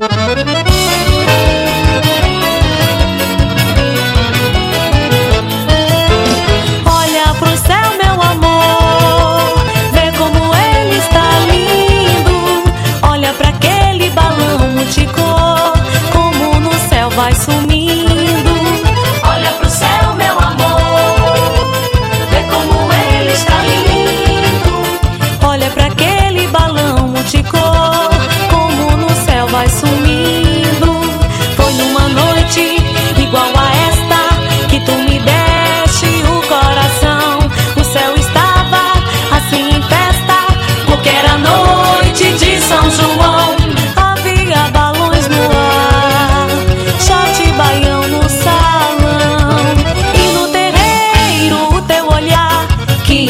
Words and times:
Thank 0.00 0.48
you. 0.48 0.57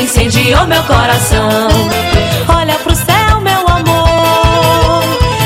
incendiou 0.03 0.67
meu 0.67 0.83
coração. 0.85 1.69
Olha 2.49 2.75
pro 2.77 2.95
céu, 2.95 3.41
meu 3.41 3.67
amor, 3.69 5.03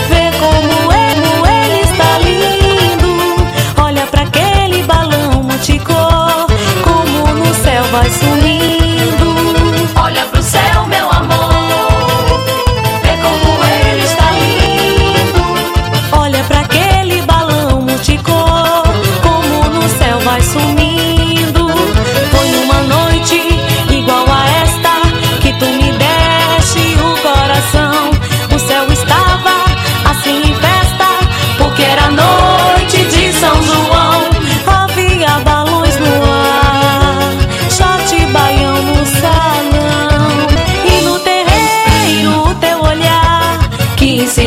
vê 0.09 0.31
como 0.39 0.93
ele, 0.93 1.27
ele 1.49 1.81
está 1.81 2.19
lindo. 2.19 3.83
Olha 3.83 4.07
para 4.07 4.23
aquele 4.23 4.83
balão 4.83 5.43
multicor, 5.43 6.47
como 6.85 7.35
no 7.35 7.55
céu 7.55 7.85
vai 7.85 8.11
sumindo. 8.11 8.72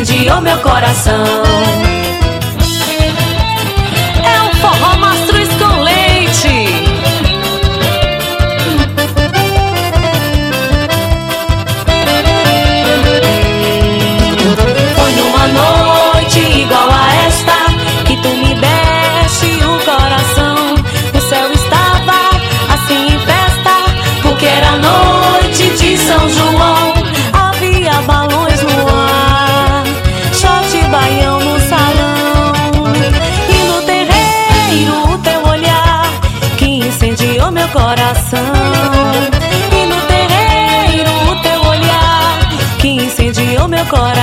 incendiou 0.05 0.37
oh, 0.37 0.41
meu 0.41 0.57
coração. 0.59 1.94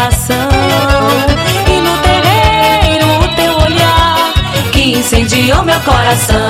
coração. 0.02 0.48
E 1.68 1.80
no 1.80 1.96
terreiro 1.98 3.06
o 3.06 3.28
teu 3.36 3.56
olhar 3.58 4.32
Que 4.72 4.98
incendiou 4.98 5.62
meu 5.62 5.78
coração. 5.80 6.42